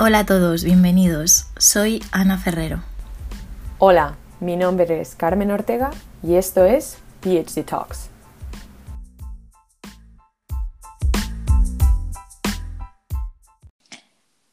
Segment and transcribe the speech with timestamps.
[0.00, 1.48] Hola a todos, bienvenidos.
[1.58, 2.84] Soy Ana Ferrero.
[3.78, 5.90] Hola, mi nombre es Carmen Ortega
[6.22, 8.08] y esto es PhD Talks.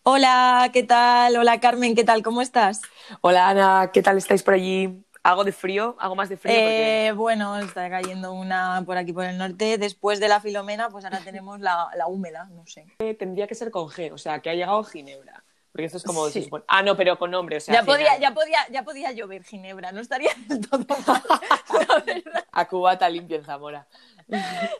[0.02, 1.38] Hola, ¿qué tal?
[1.38, 2.24] Hola Carmen, ¿qué tal?
[2.24, 2.82] ¿Cómo estás?
[3.22, 5.06] Hola Ana, ¿qué tal estáis por allí?
[5.26, 5.96] ¿Algo de frío?
[6.00, 6.54] ¿Algo más de frío?
[6.56, 9.80] Eh, bueno, está cayendo una por aquí por el norte.
[9.80, 12.86] Después de la Filomena, pues ahora tenemos la, la húmeda, no sé.
[13.00, 15.44] Eh, tendría que ser con G, o sea, que ha llegado Ginebra.
[15.76, 16.30] Porque esto es como...
[16.30, 16.50] Sí.
[16.70, 17.74] Ah, no, pero con nombre, o sea...
[17.74, 21.22] Ya podía, ya, podía, ya podía llover Ginebra, no estaría del todo mal,
[21.90, 22.46] la verdad.
[22.50, 23.86] A cubata limpia en Zamora.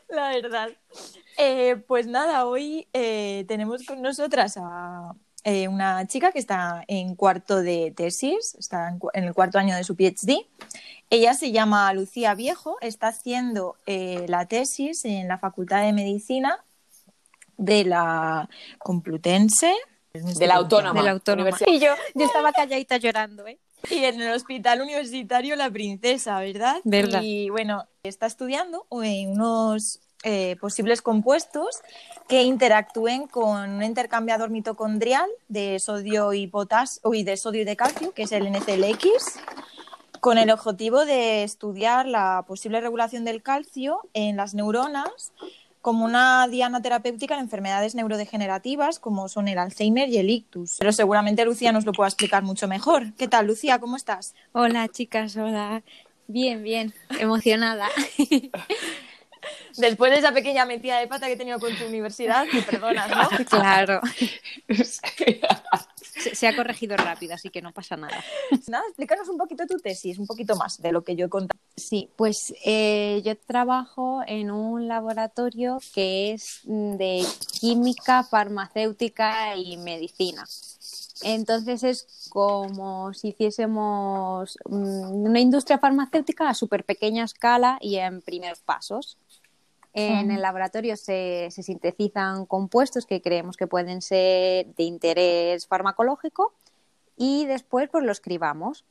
[0.08, 0.70] La verdad.
[1.36, 5.12] Eh, pues nada, hoy eh, tenemos con nosotras a
[5.44, 9.76] eh, una chica que está en cuarto de tesis, está en, en, el cuarto año
[9.76, 10.46] de su PhD.
[11.10, 16.64] Ella se llama Lucía Viejo, está haciendo la tesis en la Facultad de Medicina
[17.58, 18.48] de la
[18.78, 19.74] Complutense.
[20.22, 21.00] De la Autónoma.
[21.00, 21.50] De la Autónoma.
[21.66, 23.58] Y yo, yo estaba calladita llorando, ¿eh?
[23.90, 26.80] Y en el Hospital Universitario La Princesa, ¿verdad?
[26.84, 27.20] ¿Verdad?
[27.22, 31.82] Y bueno, está estudiando unos eh, posibles compuestos
[32.26, 37.76] que interactúen con un intercambiador mitocondrial de sodio y potasio y de sodio y de
[37.76, 39.38] calcio, que es el NCLX,
[40.20, 45.32] con el objetivo de estudiar la posible regulación del calcio en las neuronas
[45.86, 50.74] como una diana terapéutica en enfermedades neurodegenerativas como son el Alzheimer y el ictus.
[50.80, 53.14] Pero seguramente Lucía nos lo pueda explicar mucho mejor.
[53.14, 53.78] ¿Qué tal, Lucía?
[53.78, 54.34] ¿Cómo estás?
[54.50, 55.84] Hola, chicas, hola.
[56.26, 57.86] Bien, bien, emocionada.
[59.76, 63.08] Después de esa pequeña metida de pata que he tenido con tu universidad, me perdonas,
[63.08, 63.44] ¿no?
[63.46, 64.00] Claro.
[66.18, 68.24] Se, se, ha corregido rápido, así que no pasa nada.
[68.68, 71.60] Nada, explícanos un poquito tu tesis, un poquito más de lo que yo he contado.
[71.76, 77.24] Sí, pues eh, yo trabajo en un laboratorio que es de
[77.60, 80.46] química, farmacéutica y medicina.
[81.22, 88.60] Entonces es como si hiciésemos una industria farmacéutica a súper pequeña escala y en primeros
[88.60, 89.16] pasos.
[89.98, 96.52] En el laboratorio se, se, sintetizan compuestos que creemos que pueden ser de interés farmacológico
[97.16, 98.84] y después pues los cribamos.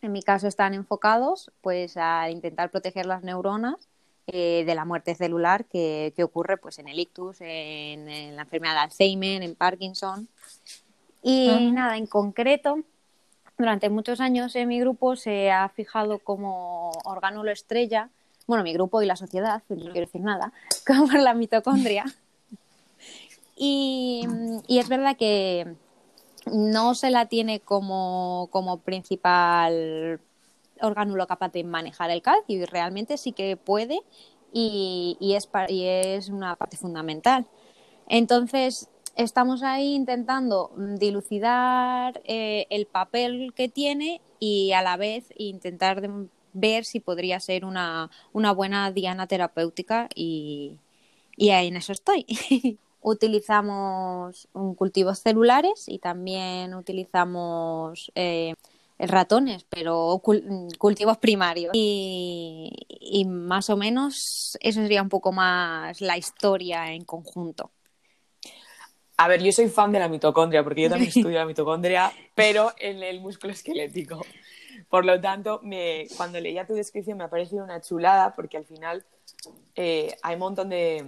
[0.00, 3.88] En mi caso están enfocados pues a intentar proteger las neuronas
[4.26, 8.42] eh, de la muerte celular que, que ocurre pues en el ictus, en, en, la
[8.42, 10.28] enfermedad de Alzheimer, en Parkinson.
[11.22, 11.72] Y uh -huh.
[11.72, 12.80] nada, en concreto,
[13.58, 18.10] durante muchos años en mi grupo se ha fijado como orgánulo estrella
[18.52, 20.52] bueno, mi grupo y la sociedad, no quiero decir nada,
[20.86, 22.04] como por la mitocondria.
[23.56, 24.26] Y,
[24.66, 25.74] y, es verdad que
[26.52, 30.20] no se la tiene como, como principal
[30.82, 34.00] orgánulo capaz de manejar el calcio y realmente sí que puede
[34.52, 37.46] y, y, es, y es una parte fundamental.
[38.06, 46.02] Entonces, estamos ahí intentando dilucidar eh, el papel que tiene y a la vez intentar
[46.02, 50.78] de, ver si podría ser una, una buena diana terapéutica y,
[51.36, 52.26] y ahí en eso estoy.
[53.02, 58.54] utilizamos cultivos celulares y también utilizamos eh,
[58.98, 61.72] ratones, pero cul cultivos primarios.
[61.74, 67.70] Y, y, más o menos eso sería un poco más la historia en conjunto.
[69.16, 72.72] A ver, yo soy fan de la mitocondria, porque yo también estudio la mitocondria, pero
[72.78, 74.24] en el músculo esquelético.
[74.92, 78.66] Por lo tanto, me, cuando leía tu descripción me ha parecido una chulada porque al
[78.66, 79.02] final
[79.74, 81.06] eh, hay un montón de,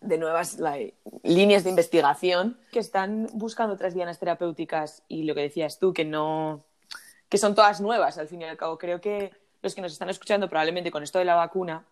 [0.00, 0.94] de nuevas like,
[1.24, 6.04] líneas de investigación que están buscando otras dianas terapéuticas y lo que decías tú, que
[6.04, 6.62] no
[7.28, 8.78] que son todas nuevas al fin y al cabo.
[8.78, 11.84] Creo que los que nos están escuchando probablemente con esto de la vacuna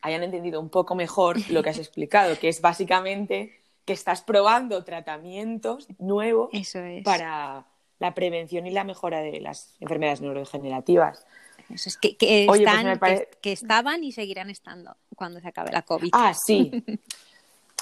[0.00, 4.82] hayan entendido un poco mejor lo que has explicado, que es básicamente que estás probando
[4.84, 7.04] tratamientos nuevos Eso es.
[7.04, 7.66] para
[7.98, 11.26] la prevención y la mejora de las enfermedades neurodegenerativas.
[11.72, 13.28] Eso es que, que, Oye, están, pues pare...
[13.30, 16.10] que, que, estaban y seguirán estando cuando se acabe la COVID.
[16.12, 16.84] Ah, sí.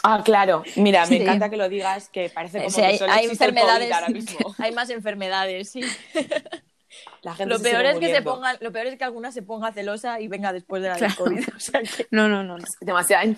[0.06, 0.62] Ah, claro.
[0.76, 1.16] Mira, me sí.
[1.16, 3.88] encanta que lo digas, que parece como sí, que hay, solo hay existe enfermedades, el
[3.88, 4.54] COVID ahora mismo.
[4.58, 5.80] hay más enfermedades, sí.
[7.22, 9.72] La gente lo peor es que se ponga, lo peor es que alguna se ponga
[9.72, 11.48] celosa y venga después de la del COVID.
[11.56, 12.06] O sea que...
[12.10, 12.64] No, no, no, no.
[12.82, 13.34] Demasiado.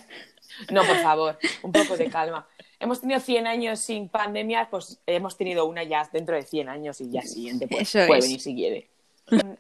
[0.71, 2.47] No, por favor, un poco de calma.
[2.79, 7.01] Hemos tenido 100 años sin pandemia, pues hemos tenido una ya dentro de 100 años
[7.01, 8.25] y ya siguiente pues, Eso puede es.
[8.27, 8.89] venir si quiere.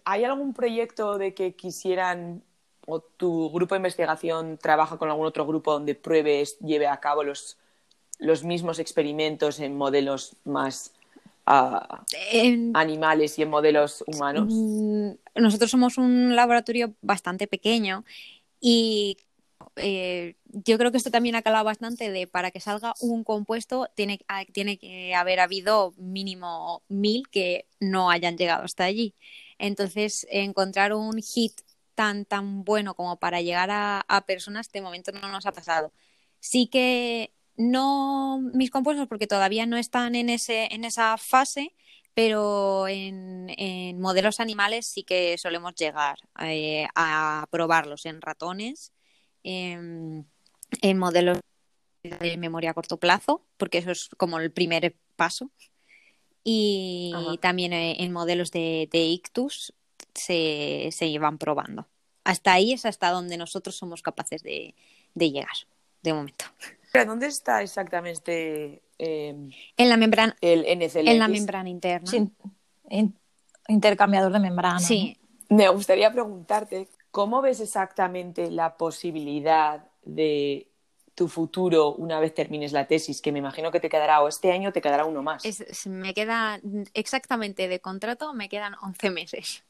[0.04, 2.42] ¿Hay algún proyecto de que quisieran
[2.86, 7.24] o tu grupo de investigación trabaja con algún otro grupo donde pruebes, lleve a cabo
[7.24, 7.58] los,
[8.18, 10.92] los mismos experimentos en modelos más
[11.48, 11.78] uh,
[12.30, 12.76] en...
[12.76, 14.46] animales y en modelos humanos?
[14.48, 18.04] Mm, Nosotros somos un laboratorio bastante pequeño
[18.60, 19.16] y
[19.76, 23.88] eh, yo creo que esto también ha calado bastante de para que salga un compuesto
[23.94, 24.18] tiene,
[24.52, 29.14] tiene que haber habido mínimo mil que no hayan llegado hasta allí.
[29.58, 31.60] Entonces, encontrar un hit
[31.94, 35.92] tan, tan bueno como para llegar a, a personas, de momento no nos ha pasado.
[36.40, 41.74] Sí que no mis compuestos, porque todavía no están en, ese, en esa fase,
[42.14, 48.92] pero en, en modelos animales sí que solemos llegar eh, a probarlos en ratones,
[49.46, 50.26] en,
[50.82, 51.38] en modelos
[52.02, 55.50] de memoria a corto plazo, porque eso es como el primer paso.
[56.44, 57.36] Y Ajá.
[57.38, 59.72] también eh, en modelos de, de ictus
[60.14, 61.88] se, se llevan probando.
[62.24, 64.74] Hasta ahí es hasta donde nosotros somos capaces de,
[65.14, 65.56] de llegar,
[66.02, 66.44] de momento.
[66.92, 69.34] Pero ¿Dónde está exactamente eh,
[69.76, 71.08] En la membrana, el NCLX?
[71.08, 72.10] en la membrana interna.
[72.10, 72.32] Sí,
[72.90, 73.18] in-
[73.68, 74.78] intercambiador de membrana.
[74.80, 75.16] Sí,
[75.48, 80.68] Me gustaría preguntarte, ¿cómo ves exactamente la posibilidad de
[81.14, 83.22] tu futuro una vez termines la tesis?
[83.22, 85.42] Que me imagino que te quedará, o este año te quedará uno más.
[85.46, 86.60] es- es- me queda
[86.92, 89.64] exactamente de contrato, me quedan 11 meses.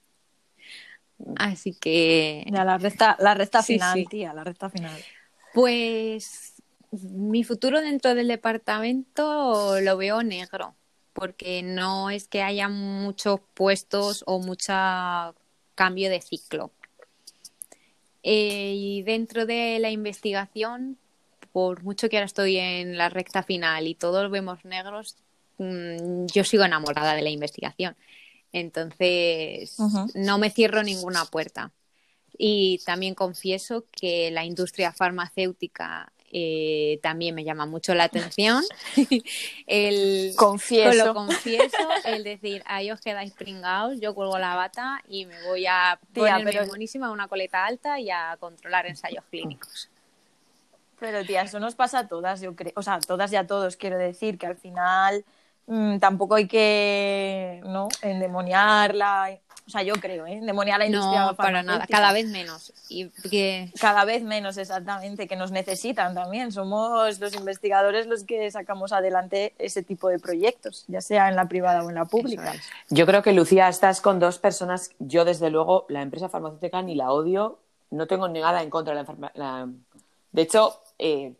[1.36, 4.06] Así que, Ya la recta, la recta Sí, final, sí.
[4.06, 5.00] tía, la recta final.
[5.54, 6.54] pues,
[6.90, 10.74] mi futuro dentro del departamento lo veo negro,
[11.12, 14.72] porque no es que haya muchos puestos o mucho
[15.76, 16.72] cambio de ciclo.
[18.28, 20.98] Eh, y dentro de la investigación,
[21.52, 25.14] por mucho que ahora estoy en la recta final y todos vemos negros,
[25.58, 27.96] mm, yo sigo enamorada de la investigación.
[28.52, 29.76] Entonces,
[30.16, 31.70] no me cierro ninguna puerta.
[32.36, 38.62] Y también confieso que la industria farmacéutica eh, también me llama mucho la atención.
[39.66, 41.06] el, Confieso.
[41.06, 45.66] Lo confieso, el decir, ahí os quedáis pringados, yo cuelgo la bata y me voy
[45.66, 49.90] a Tía, ponerme pero- buenísima una coleta alta y a controlar ensayos clínicos.
[50.98, 52.72] Pero tía, eso nos pasa a todas, yo creo.
[52.74, 55.24] O sea, a todas y a todos, quiero decir, que al final
[55.66, 59.38] mm, tampoco hay que no endemoniarla.
[59.66, 60.34] O sea, yo creo, ¿eh?
[60.34, 62.72] Endemoniar la industria No, para nada, cada vez menos.
[62.88, 66.52] Y que Cada vez menos, exactamente, que nos necesitan también.
[66.52, 71.48] Somos los investigadores los que sacamos adelante ese tipo de proyectos, ya sea en la
[71.48, 72.54] privada o en la pública.
[72.54, 72.62] Es.
[72.90, 74.92] Yo creo que, Lucía, estás con dos personas.
[75.00, 77.58] Yo, desde luego, la empresa farmacéutica ni la odio.
[77.90, 79.66] No tengo nada en contra de la enfermedad.
[80.30, 81.34] De hecho, eh,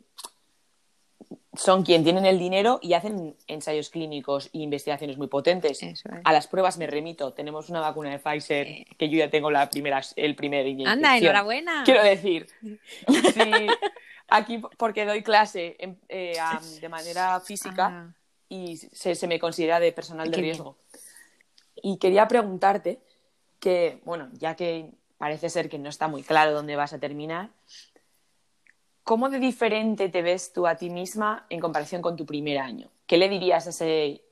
[1.56, 5.82] son quien tienen el dinero y hacen ensayos clínicos e investigaciones muy potentes.
[5.82, 6.02] Es.
[6.24, 7.32] A las pruebas me remito.
[7.32, 8.86] Tenemos una vacuna de Pfizer Sí.
[8.98, 10.92] que yo ya tengo la primera, el primer inyección.
[11.04, 11.82] Anda, enhorabuena.
[11.84, 13.66] Quiero decir, sí,
[14.28, 15.76] aquí porque doy clase
[16.08, 18.14] eh, a- de manera física Ah.
[18.48, 20.54] y se, se me considera de personal de Qué bien.
[20.54, 20.76] riesgo.
[21.82, 22.98] Y quería preguntarte
[23.60, 27.50] que, bueno, ya que parece ser que no está muy claro dónde vas a terminar,
[29.06, 32.90] ¿cómo de diferente te ves tú a ti misma en comparación con tu primer año?
[33.08, 34.22] ¿Qué le dirías a, ese,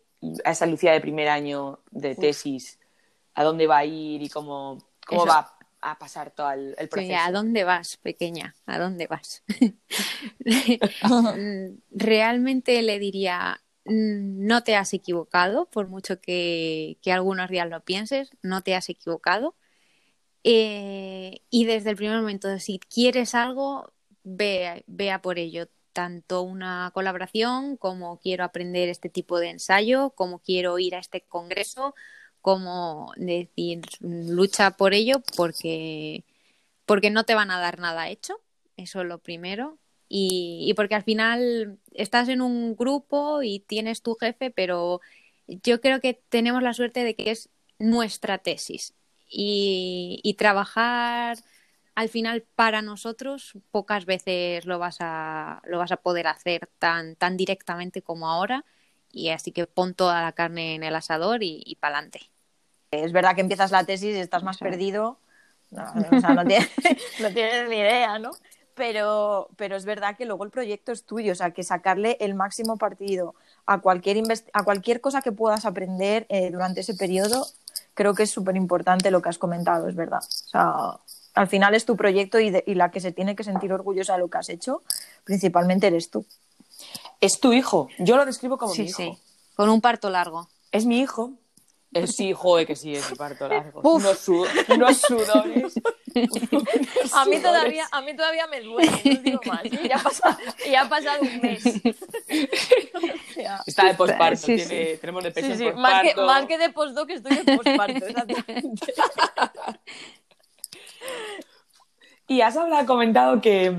[0.44, 2.80] a esa Lucía de primer año de tesis?
[3.34, 5.28] ¿A dónde va a ir y cómo, cómo Eso.
[5.28, 7.12] va a pasar todo el, el Sí, proceso?
[7.12, 8.54] ¿A dónde vas, pequeña?
[8.66, 9.42] ¿A dónde vas?
[11.90, 17.84] Realmente le diría, mm, no te has equivocado, por mucho que, que algunos días lo
[17.84, 19.56] pienses, no te has equivocado.
[20.44, 23.93] Eh, y desde el primer momento, si quieres algo,
[24.24, 25.68] ve, vea por ello.
[25.92, 31.20] Tanto una colaboración como quiero aprender este tipo de ensayo, como quiero ir a este
[31.20, 31.94] congreso,
[32.40, 36.24] como decir, lucha por ello porque,
[36.84, 38.40] porque no te van a dar nada hecho,
[38.76, 39.78] eso es lo primero.
[40.08, 45.00] Y, y porque al final estás en un grupo y tienes tu jefe, pero
[45.46, 48.94] yo creo que tenemos la suerte de que es nuestra tesis.
[49.30, 51.38] Y, y trabajar
[51.94, 57.16] al final para nosotros pocas veces lo vas a, lo vas a poder hacer tan,
[57.16, 58.64] tan directamente como ahora.
[59.10, 62.30] Y así que pon toda la carne en el asador y, y para adelante.
[62.90, 65.18] Es verdad que empiezas la tesis y estás más perdido.
[65.70, 66.70] No, o sea, no tienes,
[67.20, 68.30] no tienes ni idea, ¿no?
[68.74, 72.34] Pero, pero es verdad que luego el proyecto es tuyo, o sea, que sacarle el
[72.34, 73.36] máximo partido
[73.66, 74.20] a cualquier,
[74.52, 77.46] a cualquier cosa que puedas aprender eh, durante ese periodo,
[77.94, 80.18] creo que es súper importante lo que has comentado, es verdad.
[80.18, 80.98] O sea,
[81.34, 84.14] al final es tu proyecto y, de- y la que se tiene que sentir orgullosa
[84.14, 84.82] de lo que has hecho,
[85.24, 86.24] principalmente eres tú.
[87.20, 87.88] Es tu hijo.
[87.98, 88.96] Yo lo describo como Sí, mi hijo.
[89.02, 89.18] sí.
[89.56, 90.48] Con un parto largo.
[90.72, 91.32] Es mi hijo.
[91.92, 93.78] Es sí, joder, que sí, es mi parto largo.
[93.84, 94.02] Uf.
[94.04, 95.74] Unos, su- unos sudores.
[97.12, 99.64] A mí todavía, a mí todavía me duele, no os digo más.
[99.64, 100.36] y Ya ha pasado,
[100.68, 101.62] ya ha pasado un mes.
[103.66, 104.46] Está de posparto.
[104.46, 108.06] Sí, tiene- Tenemos Sí, depresión sí, más que, más que de postdoc estoy de posparto,
[108.06, 108.92] exactamente.
[112.26, 113.76] Y has hablado, comentado que,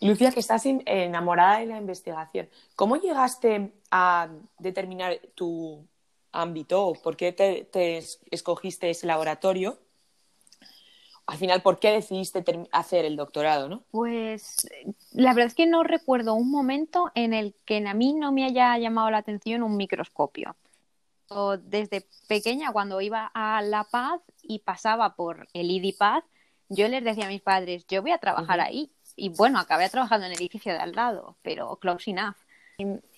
[0.00, 4.28] Lucía, que estás enamorada de la investigación, ¿cómo llegaste a
[4.58, 5.86] determinar tu
[6.32, 7.98] ámbito por qué te,
[8.30, 9.78] escogiste ese laboratorio?
[11.26, 13.84] Al final, ¿por qué decidiste hacer el doctorado, no?
[13.90, 14.68] Pues
[15.12, 18.44] la verdad es que no recuerdo un momento en el que a mí no me
[18.44, 20.54] haya llamado la atención un microscopio.
[21.62, 26.24] desde pequeña, cuando iba a La Paz y pasaba por el IDIPAZ,
[26.68, 28.90] yo les decía a mis padres, yo voy a trabajar ahí.
[29.16, 32.36] Y bueno, acabé trabajando en el edificio de al lado, pero close enough.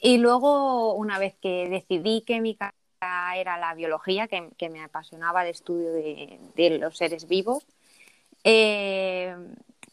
[0.02, 5.42] Y, luego, una vez que decidí que mi carrera era la biología, que, me apasionaba
[5.42, 7.64] el estudio de, los seres vivos,
[8.44, 9.34] eh,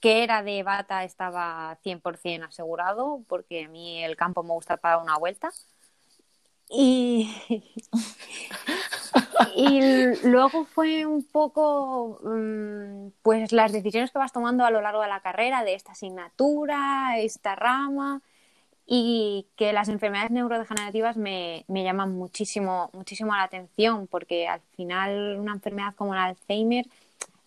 [0.02, 4.98] que era de bata estaba 100% asegurado, porque a mí el campo me gusta para
[4.98, 5.52] una vuelta.
[6.70, 7.34] Y,
[9.56, 9.82] y
[10.28, 15.08] luego fue un poco, mm, pues las decisiones que vas tomando a lo largo de
[15.08, 18.22] la carrera, de esta asignatura, esta rama,
[18.86, 25.38] y que las enfermedades neurodegenerativas me, me llaman muchísimo, muchísimo la atención, porque al final
[25.40, 26.86] una enfermedad como el Alzheimer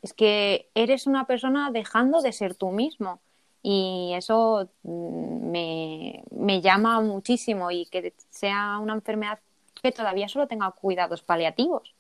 [0.02, 3.20] es que eres una persona dejando de ser tú mismo.
[3.62, 9.40] Y eso mm, me, me, llama muchísimo y que sea una enfermedad
[9.86, 11.94] que todavía solo tenga cuidados paliativos.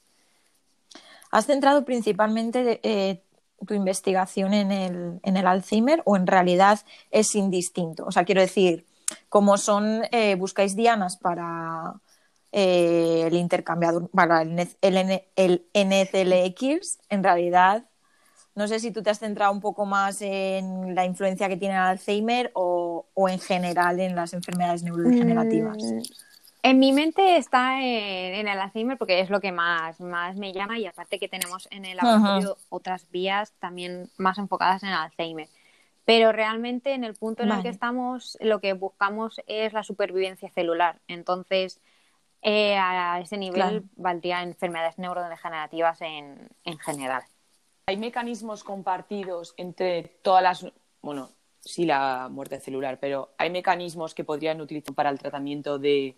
[1.30, 3.22] ¿Has centrado principalmente eh,
[3.64, 6.80] tu investigación en el, en el, Alzheimer o en realidad
[7.12, 8.04] es indistinto?
[8.06, 8.86] O sea, quiero decir,
[9.28, 11.94] como son, eh, buscáis dianas para
[12.50, 17.84] eh, el intercambiador, para el, el, el NCLX, en realidad
[18.56, 21.74] no sé si tú te has centrado un poco más en la influencia que tiene
[21.74, 25.76] el Alzheimer o, en general en las enfermedades neurodegenerativas.
[26.66, 30.76] En mi mente está en, el Alzheimer porque es lo que más, más me llama
[30.80, 35.48] y aparte que tenemos en el laboratorio otras vías también más enfocadas en el Alzheimer.
[36.04, 40.50] Pero realmente en el punto en el que estamos lo que buscamos es la supervivencia
[40.50, 40.98] celular.
[41.06, 41.80] Entonces,
[42.42, 47.22] eh, a ese nivel valdría enfermedades neurodegenerativas en, en general.
[47.86, 50.66] ¿Hay mecanismos compartidos entre todas las,
[51.00, 51.30] bueno,
[51.60, 56.16] sí la muerte celular, pero hay mecanismos que podrían utilizar para el tratamiento de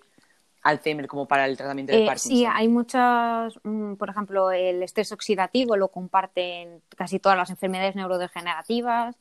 [0.63, 2.31] Alzheimer como para el tratamiento de eh, Parkinson?
[2.31, 7.97] Sí, hay muchas, mm, por ejemplo, el estrés oxidativo lo comparten casi todas las enfermedades
[7.97, 9.17] neurodegenerativas.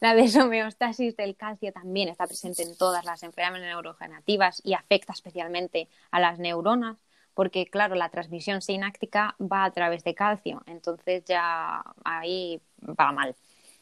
[0.00, 5.88] La deshomeostasis del calcio también está presente en todas las enfermedades neurodegenerativas y afecta especialmente
[6.10, 6.96] a las neuronas
[7.34, 13.34] porque claro, la transmisión sináptica va a través de calcio, entonces ya ahí va mal.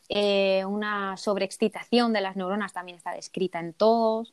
[0.09, 4.33] Eh, una sobreexcitación de las neuronas también está descrita en todos.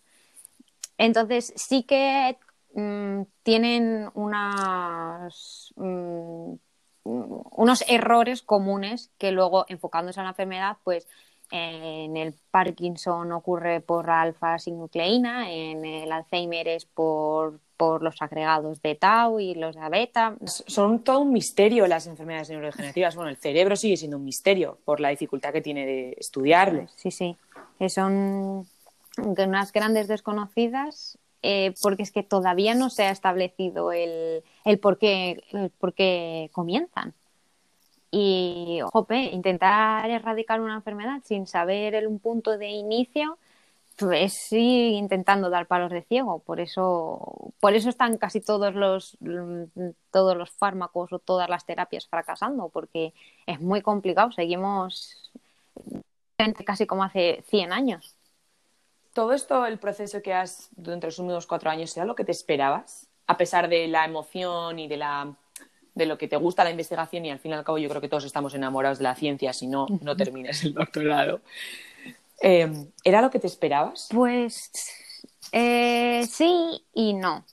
[0.98, 2.38] Entonces sí que
[2.76, 6.54] mm, tienen unas, mm,
[7.04, 11.08] unos errores comunes que luego enfocándose en la enfermedad, pues
[11.52, 18.96] en el Parkinson ocurre por alfa-sinucleína, en el Alzheimer es por por los agregados de
[18.96, 20.36] tau y los de beta.
[20.46, 23.16] Son todo un misterio las enfermedades neurodegenerativas.
[23.16, 26.88] Bueno, el cerebro sigue siendo un misterio por la dificultad que tiene de estudiarlo.
[26.96, 27.36] Sí, sí.
[27.90, 28.66] Son
[29.18, 34.98] unas grandes desconocidas eh, porque es que todavía no se ha establecido el, el, por,
[34.98, 37.14] qué, el por qué comienzan.
[38.12, 43.38] Y, jope, intentar erradicar una enfermedad sin saber el, un punto de inicio
[43.98, 46.40] pues sí intentando dar palos de ciego.
[46.40, 49.18] Por eso, por eso están casi todos los,
[50.12, 53.14] todos los fármacos o todas las terapias fracasando, porque
[53.46, 54.32] es muy complicado.
[54.32, 55.32] Seguimos
[56.66, 58.16] casi como hace 100 años.
[59.16, 62.34] Todo esto, el proceso que has durante los últimos cuatro años, ¿era lo que te
[62.34, 63.08] esperabas?
[63.28, 65.34] A pesar de la emoción y de la
[65.94, 68.02] de lo que te gusta la investigación y al fin y al cabo yo creo
[68.02, 71.40] que todos estamos enamorados de la ciencia, si no, no terminas el doctorado.
[72.42, 74.10] Em, ¿Era lo que te esperabas?
[74.12, 74.70] Pues
[75.54, 77.46] eh, sí y no.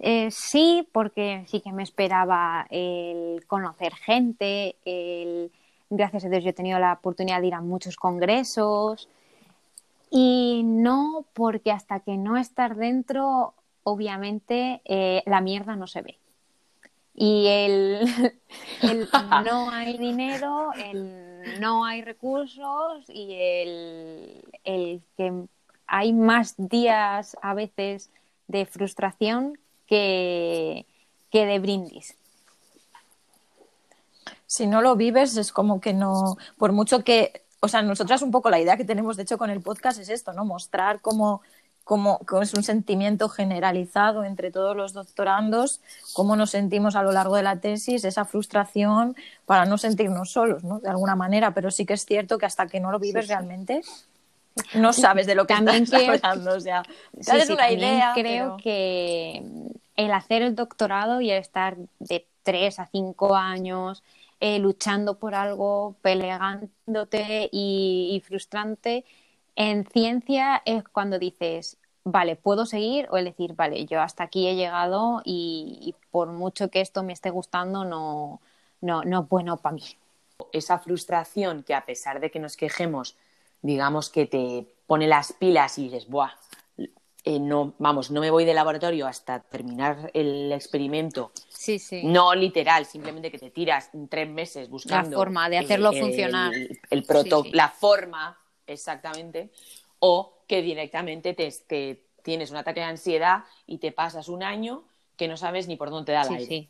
[0.00, 5.50] Eh, sí, porque sí que me esperaba el conocer gente, el...
[5.88, 9.08] gracias a Dios yo he tenido la oportunidad de ir a muchos congresos
[10.10, 16.18] y no porque hasta que no estás dentro, obviamente eh, la mierda no se ve.
[17.14, 18.32] Y el,
[18.82, 19.08] el
[19.44, 25.32] no hay dinero, el no hay recursos y el, que
[25.86, 28.10] hay más días a veces
[28.46, 30.86] de frustración que,
[31.30, 32.16] que de brindis.
[34.46, 38.30] Si no lo vives es como que no, por mucho que, o sea, nosotras un
[38.30, 40.44] poco la idea que tenemos de hecho con el podcast es esto, ¿no?
[40.44, 41.42] Mostrar cómo
[41.84, 45.80] como, es un sentimiento generalizado entre todos los doctorandos,
[46.12, 50.64] cómo nos sentimos a lo largo de la tesis, esa frustración para no sentirnos solos,
[50.64, 50.80] ¿no?
[50.80, 53.80] De alguna manera, pero sí que es cierto que hasta que no lo vives realmente,
[54.74, 56.56] no sabes de lo que También estás creo- hablando.
[56.56, 56.82] O sea,
[57.18, 58.12] Sí, sí, una idea.
[58.14, 59.42] creo pero- que
[59.96, 64.02] el hacer el doctorado y el estar de tres a cinco años
[64.40, 69.04] eh, luchando por algo, peleándote y, frustrante,
[69.56, 74.48] en ciencia es cuando dices, vale, puedo seguir o el decir, vale, yo hasta aquí
[74.48, 78.40] he llegado y, y por mucho que esto me esté gustando, no,
[78.80, 79.82] no, no es bueno para mí.
[80.52, 83.16] esa frustración que a pesar de que nos quejemos,
[83.62, 86.30] digamos que te pone las pilas y dices, buah,
[87.24, 91.32] eh, no, vamos, no me voy del laboratorio hasta terminar el experimento.
[91.48, 92.02] Sí, sí.
[92.04, 96.54] No literal, simplemente que te tiras tres meses buscando forma de hacerlo el- funcionar.
[96.54, 97.56] el, el proto- Sí, sí.
[97.56, 99.50] la forma exactamente,
[99.98, 104.84] o que directamente te, te tienes un ataque de ansiedad y te pasas un año
[105.16, 106.46] que no sabes ni por dónde te da el Sí, aire.
[106.46, 106.68] sí.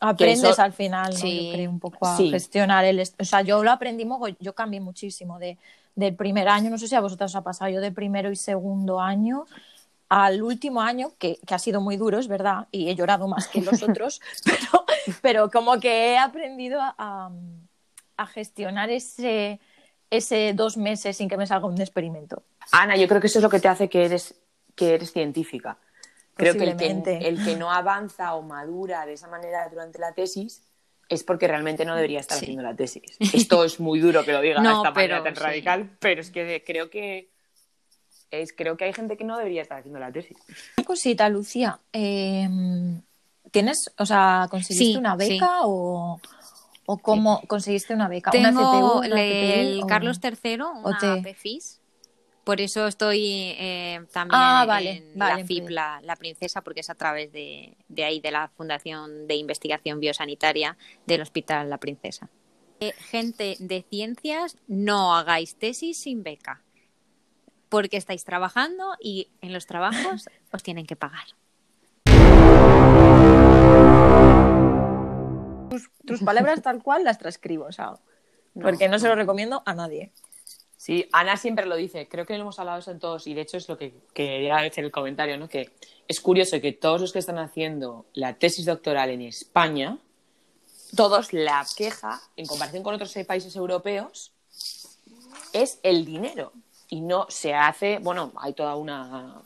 [0.00, 1.18] aprendes eso- al final, ¿no?
[1.18, 1.46] Sí.
[1.46, 2.30] Yo creo un poco a Sí.
[2.30, 3.00] gestionar el...
[3.18, 5.56] O sea, yo lo aprendí, mogo- yo cambié muchísimo de,
[5.96, 8.36] del primer año, no sé si a vosotros os ha pasado, yo de primero y
[8.36, 9.46] segundo año
[10.08, 13.48] al último año, que, que ha sido muy duro, es verdad, y he llorado más
[13.48, 14.84] que los otros, pero,
[15.20, 17.30] pero como que he aprendido a, a-
[18.18, 19.58] a gestionar ese,
[20.10, 22.44] ese dos meses sin que me salga un experimento.
[22.72, 24.34] Ana, yo creo que eso es lo que te hace que eres,
[24.74, 25.76] que eres científica.
[26.34, 26.90] Creo que el, que
[27.28, 30.62] el que no avanza o madura de esa manera durante la tesis
[31.08, 32.46] es porque realmente no debería estar Sí.
[32.46, 33.02] haciendo la tesis.
[33.32, 35.40] Esto es muy duro que lo diga No, de esta manera pero tan sí.
[35.42, 37.30] radical, pero es que creo que
[38.30, 40.36] es, creo que hay gente que no debería estar haciendo la tesis.
[40.78, 42.48] Una cosita, Lucía, eh,
[43.52, 45.30] ¿tienes, o sea, conseguiste Sí, una sí.
[45.34, 46.20] beca o,
[46.86, 48.30] o cómo conseguiste una beca?
[48.36, 51.80] ¿Una Tengo CTU, una PPI el o- Carlos III, una te- PFIS.
[52.46, 56.78] Por eso estoy eh, también Ah, vale, en vale, la FIP, la, la Princesa, porque
[56.78, 60.76] es a través de, de ahí, de la Fundación de Investigación Biosanitaria
[61.06, 62.30] del Hospital La Princesa.
[62.78, 66.62] Eh, gente de ciencias, no hagáis tesis sin beca,
[67.68, 71.26] porque estáis trabajando y en los trabajos os tienen que pagar.
[76.06, 77.94] Tus palabras tal cual las transcribo, o sea,
[78.62, 80.12] porque no se lo recomiendo a nadie.
[80.86, 83.40] Sí, Ana siempre lo dice, creo que lo hemos hablado eso en todos y de
[83.40, 85.48] hecho es lo que quería decir el comentario, ¿no?
[85.48, 85.72] que
[86.06, 89.98] es curioso que todos los que están haciendo la tesis doctoral en España,
[90.94, 94.30] todos la queja, en comparación con otros países europeos,
[95.52, 96.52] es el dinero
[96.88, 99.42] y no se hace, bueno, hay toda una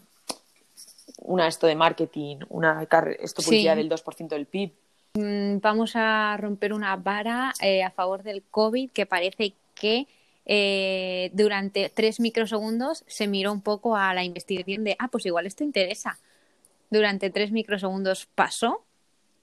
[1.23, 2.87] una esto de marketing, una
[3.19, 3.47] esto Sí.
[3.49, 4.73] publicidad del 2% del PIB.
[5.15, 10.07] Mm, Vamos a romper una vara eh, a favor del COVID que parece que
[10.47, 15.47] eh, durante tres microsegundos se miró un poco a la investigación de, ah, pues igual
[15.47, 16.19] esto interesa.
[16.91, 18.85] Durante tres microsegundos pasó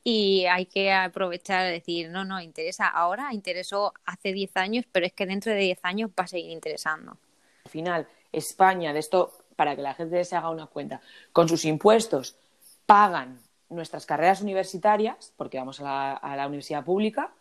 [0.04, 5.06] y hay que aprovechar y decir, no, no, interesa ahora, interesó hace 10 años, pero
[5.06, 7.18] es que dentro de 10 años va a seguir interesando.
[7.66, 11.02] Al final, España, de esto, para que la gente se haga una cuenta,
[11.34, 12.38] con sus impuestos
[12.86, 17.34] pagan nuestras carreras universitarias, porque vamos a a la universidad pública,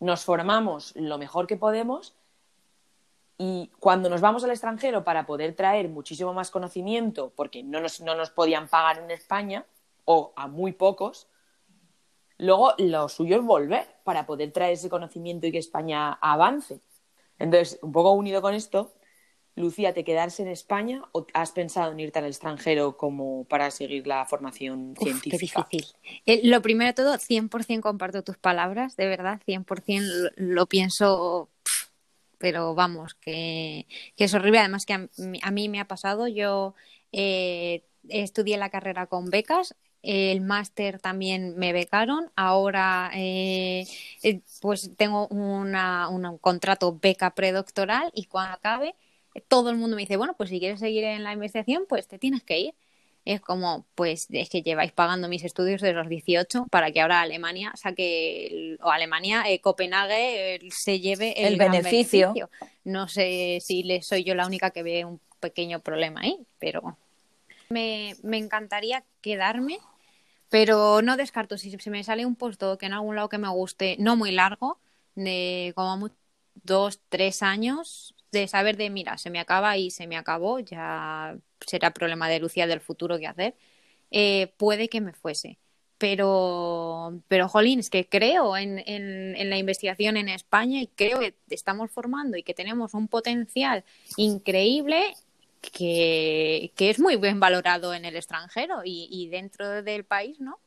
[0.00, 2.14] nos formamos lo mejor que podemos
[3.44, 8.00] y cuando nos vamos al extranjero para poder traer muchísimo más conocimiento, porque no nos,
[8.00, 9.66] no nos podían pagar en España,
[10.04, 11.26] o a muy pocos,
[12.38, 16.78] luego lo suyo es volver para poder traer ese conocimiento y que España avance.
[17.40, 18.92] Entonces, un poco unido con esto,
[19.54, 24.06] Lucía, ¿te quedarse en España o has pensado en irte al extranjero como para seguir
[24.06, 25.66] la formación Uf, qué científica?
[25.68, 25.94] difícil.
[26.26, 31.50] Eh, lo primero de todo, 100% comparto tus palabras, de verdad, 100% lo, lo pienso,
[32.42, 34.58] pero vamos, que, es horrible.
[34.58, 35.08] Además que a,
[35.42, 36.74] a mí me ha pasado, yo
[37.12, 43.86] eh, estudié la carrera con becas, el máster también me becaron, ahora eh,
[44.24, 48.96] eh, pues tengo una, un contrato beca predoctoral y cuando acabe
[49.46, 52.18] todo el mundo me dice, bueno, pues si quieres seguir en la investigación, pues te
[52.18, 52.74] tienes que ir.
[53.24, 57.20] Es como, pues es que lleváis pagando mis estudios desde los 18 para que ahora
[57.20, 62.34] Alemania saque, el- o Alemania, eh, Copenhague, eh, se lleve el, beneficio.
[62.84, 66.96] No sé si le, soy yo la única que ve un pequeño problema ahí, pero
[67.68, 69.78] me, me encantaría quedarme,
[70.48, 73.48] pero no descarto, si se me sale un puesto que en algún lado que me
[73.48, 74.78] guste, no muy largo,
[75.14, 76.10] de como
[76.62, 81.36] dos, tres años, de saber de, mira, se me acaba y se me acabó, ya
[81.66, 83.54] será problema de Lucía del futuro qué hacer,
[84.10, 85.58] eh, puede que me fuese.
[85.98, 91.36] Pero, pero jolín, es que creo en, en, la investigación en España y creo que
[91.48, 93.84] estamos formando y que tenemos un potencial
[94.16, 95.14] increíble
[95.60, 100.58] que, que es muy bien valorado en el extranjero y dentro del país, ¿no?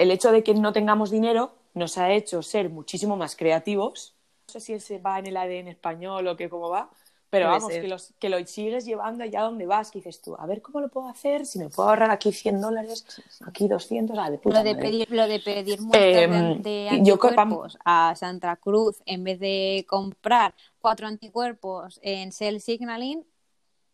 [0.00, 4.14] el hecho de que no tengamos dinero nos ha hecho ser muchísimo más creativos
[4.50, 6.90] sé si se va en el ADN español o que cómo va,
[7.30, 7.82] pero vamos, ser.
[7.82, 10.80] que, los, que lo sigues llevando allá donde vas, que dices tú, a ver cómo
[10.80, 13.06] lo puedo hacer, si me puedo ahorrar aquí 100 dólares,
[13.46, 14.88] aquí 200, ah, de puta Lo de madre.
[14.90, 19.22] pedir, lo de pedir muestras Em, de, de yo creo- anticuerpos a Santa Cruz en
[19.22, 23.24] vez de comprar cuatro anticuerpos en Cell Signaling,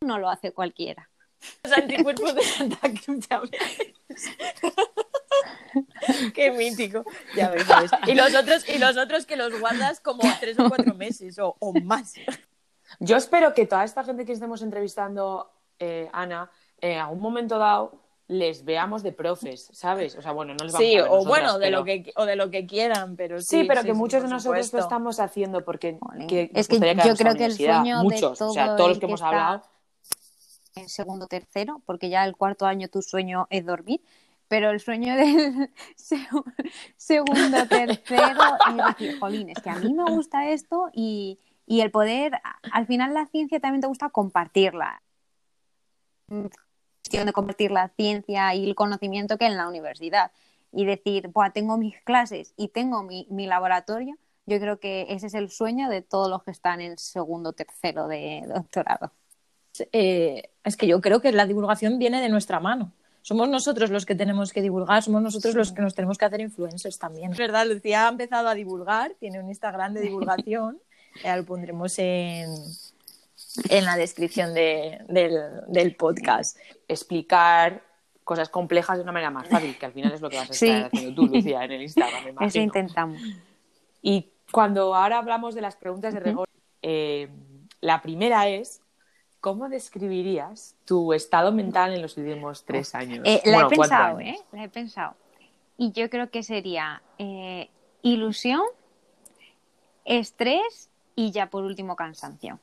[0.00, 1.10] no lo hace cualquiera.
[1.62, 3.28] Los anticuerpos de Santa Cruz.
[6.34, 7.04] Qué mítico.
[7.36, 7.90] Ya ves, ya ves.
[8.06, 11.56] Y los otros, y los otros que los guardas como tres o cuatro meses o,
[11.58, 12.14] o más.
[13.00, 18.00] Yo espero que toda esta gente que estemos entrevistando, eh, Ana, en algún momento dado
[18.28, 20.16] les veamos de profes, ¿sabes?
[20.16, 21.84] O sea, bueno, no les vamos Sí, a ver o nosotras, bueno, de pero- lo
[21.84, 23.60] que o de lo que quieran, pero sí.
[23.60, 27.14] Sí, pero que sí, muchos de nosotros lo estamos haciendo porque que Es que yo
[27.14, 29.62] creo que el sueño de muchos, o sea, todo todos los que que hemos hablado.
[30.74, 34.00] en segundo tercero, porque ya el cuarto año tu sueño es dormir,
[34.48, 36.54] pero el sueño del seg-
[36.96, 41.90] segundo tercero es decir, jolín, es que a mí me gusta esto y, y el
[41.90, 42.32] poder,
[42.70, 45.02] al final la ciencia también te gusta compartirla.
[46.28, 50.32] Cuestión de compartir la ciencia y el conocimiento que en la universidad
[50.72, 55.28] y decir, Buah, tengo mis clases y tengo mi, mi laboratorio, yo creo que ese
[55.28, 59.12] es el sueño de todos los que están en segundo tercero de doctorado.
[59.92, 62.92] eh, es que yo creo que la divulgación viene de nuestra mano.
[63.26, 66.40] Somos nosotros los que tenemos que divulgar, somos nosotros los que nos tenemos que hacer
[66.40, 67.32] influencers también.
[67.32, 70.78] Es verdad, Lucía ha empezado a divulgar, tiene un Instagram de divulgación,
[71.24, 72.48] ya lo pondremos en,
[73.68, 76.56] en la descripción de- del, del podcast.
[76.86, 77.82] explicar
[78.22, 80.52] cosas complejas de una manera más fácil, que al final es lo que vas a
[80.52, 80.68] Sí.
[80.68, 83.20] estar haciendo tú, Lucía, en el Instagram, me Eso intentamos.
[84.02, 86.48] Y cuando ahora hablamos de las preguntas de rigor,
[86.82, 87.28] eh,
[87.80, 88.82] la primera es,
[89.46, 93.20] ¿cómo describirías tu estado mental en los últimos tres años?
[93.24, 94.18] Eh, la Bueno, he pensado.
[94.18, 94.36] ¿eh?
[94.50, 95.14] La he pensado.
[95.78, 97.70] Y yo creo que sería eh,
[98.02, 98.62] ilusión,
[100.04, 102.58] estrés y ya por último cansancio.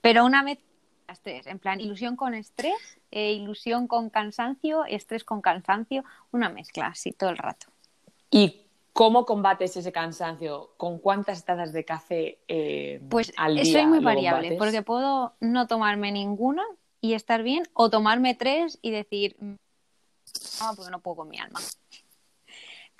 [0.00, 0.60] Pero una vez
[1.08, 6.48] las tres, en plan ilusión con estrés, eh, ilusión con cansancio, estrés con cansancio, una
[6.48, 7.66] mezcla así todo el rato.
[8.30, 8.67] ¿Y
[8.98, 10.72] cómo combates ese cansancio?
[10.76, 14.58] ¿Con cuántas tazas de café eh, Pues al día soy muy variable, combates?
[14.58, 16.64] porque puedo no tomarme ninguna
[17.00, 19.54] y estar bien, o tomarme tres y decir, "Mm,
[20.60, 21.60] no, porque no puedo con mi alma.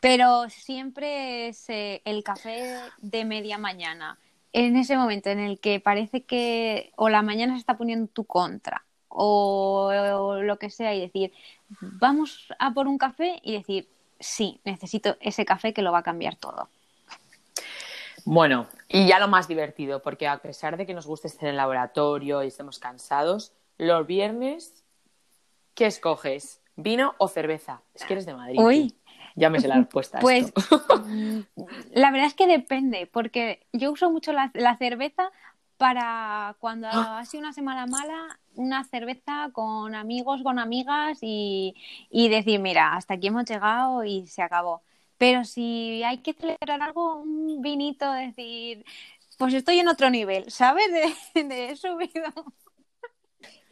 [0.01, 4.21] Pero siempre es eh, el café de media mañana,
[4.53, 8.09] en ese momento en el que parece que o la mañana se está poniendo en
[8.09, 11.33] tu contra o, o lo que sea y decir,
[11.81, 16.03] vamos a por un café y decir, sí, necesito ese café que lo va a
[16.03, 16.69] cambiar todo.
[18.25, 21.51] Bueno, y ya lo más divertido, porque a pesar de que nos guste estar en
[21.51, 24.85] el laboratorio y estemos cansados, los viernes,
[25.75, 26.61] ¿qué escoges?
[26.77, 27.81] ¿Vino o cerveza?
[27.95, 28.61] Es que eres de Madrid.
[28.61, 28.91] Uy.
[28.91, 28.97] tú.
[29.37, 30.19] Ya me sé la respuesta.
[30.19, 30.83] a Pues esto.
[31.05, 31.41] mm,
[31.93, 35.31] la verdad es que depende, porque yo uso mucho la, la cerveza
[35.77, 41.75] para cuando ha sido una semana mala, una cerveza con amigos, con amigas y,
[42.11, 44.83] y decir, mira, hasta aquí hemos llegado y se acabó.
[45.17, 48.85] Pero si hay que celebrar algo, un vinito, decir,
[49.39, 50.87] pues estoy en otro nivel, ¿sabes?
[51.35, 52.33] De, subido.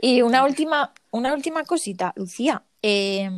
[0.01, 2.63] Y una última, una última cosita, Lucía.
[2.83, 3.29] eh,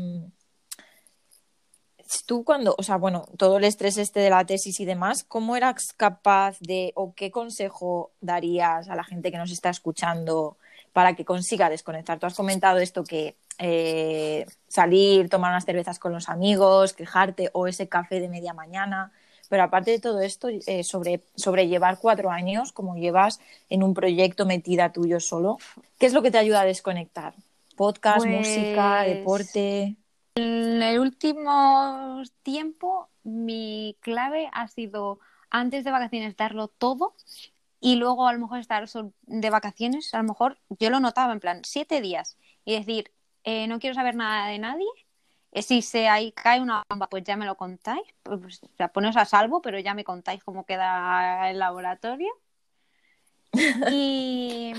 [2.27, 5.57] tú cuando, o sea, bueno, todo el estrés este de la tesis y demás, ¿cómo
[5.57, 10.58] eras capaz de, o qué consejo darías a la gente que nos está escuchando
[10.93, 12.19] para que consiga desconectar?
[12.19, 17.67] Tú has comentado esto que eh, salir, tomar unas cervezas con los amigos, quejarte o
[17.67, 19.13] ese café de media mañana.
[19.49, 24.45] Pero aparte de todo esto, eh, sobre, sobrellevar cuatro años, como llevas en un proyecto
[24.45, 25.59] metida tuyo solo,
[25.99, 27.35] ¿qué es lo que te ayuda a desconectar?
[27.77, 29.97] ¿Podcast, Pues- música, deporte?
[30.35, 35.19] En el último tiempo, mi clave ha sido
[35.51, 37.15] antes de vacaciones darlo todo
[37.81, 38.89] y luego a lo mejor estar
[39.23, 43.13] de vacaciones, a lo mejor yo lo notaba en plan siete días y decir,
[43.45, 44.87] eh, no quiero saber nada de nadie.
[45.53, 48.03] eh, si se ahí cae una bomba, pues ya me lo contáis.
[48.23, 52.29] Pues, o sea, poneos a salvo, pero ya me contáis cómo queda el laboratorio.
[53.91, 54.73] Y,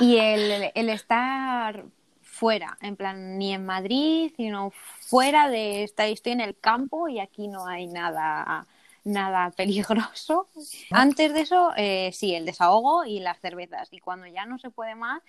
[0.00, 1.84] y el, el estar
[2.22, 7.48] fuera, en plan, ni en Madrid, sino fuera de, estoy en el campo y aquí
[7.48, 8.66] no hay nada,
[9.06, 10.48] nada peligroso.
[10.90, 13.88] Antes de eso, eh, sí, el desahogo y las cervezas.
[13.92, 15.22] Y cuando ya no se puede más,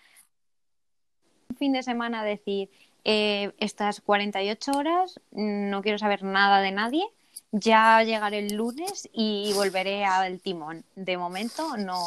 [1.49, 2.69] un fin de semana decir,
[3.05, 7.05] eh, estas 48 horas no quiero saber nada de nadie,
[7.51, 10.83] ya llegaré el lunes y volveré al timón.
[10.95, 12.01] De momento no,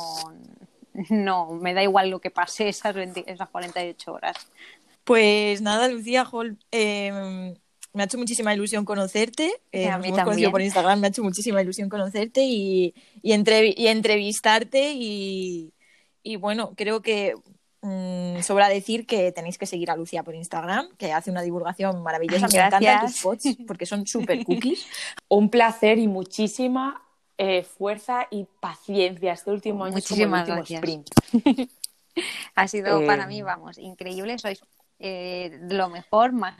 [1.08, 4.36] no, me da igual lo que pase esas, 20 esas 48 horas.
[5.04, 7.54] Pues nada, Lucía Hall, eh,
[7.92, 9.52] me ha hecho muchísima ilusión conocerte.
[9.72, 10.50] Eh, A mí hemos conocido también.
[10.52, 14.92] por Instagram, me ha hecho muchísima ilusión conocerte y, y, entrevi- y entrevistarte.
[14.94, 15.72] Y,
[16.22, 17.34] y bueno, creo que
[17.82, 22.02] mm, sobra decir que tenéis que seguir a Lucía por Instagram, que hace una divulgación
[22.02, 22.46] maravillosa.
[22.46, 24.86] Ay, Me encantan tus posts porque son súper cookies.
[25.28, 27.02] Un placer y muchísima
[27.38, 29.32] eh, fuerza y paciencia.
[29.32, 31.06] Este último año Muchísimas como el último gracias.
[31.32, 31.70] sprint.
[32.56, 34.36] Ha sido Eh, para mí, vamos, increíble.
[34.38, 34.60] Sois
[34.98, 36.56] eh, lo mejor, más.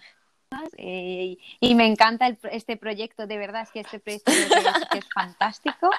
[0.76, 5.90] Eh, y me encanta el- este proyecto, de verdad, es que este proyecto es fantástico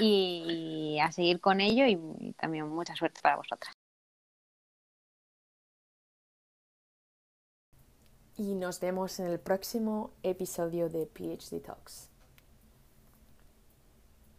[0.00, 3.74] y, a seguir con ello y, y también mucha suerte para vosotras.
[8.36, 12.10] Y nos vemos en el próximo episodio de PhD Talks.